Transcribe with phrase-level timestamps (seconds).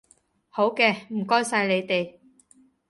[0.49, 2.17] 好嘅，唔該曬你哋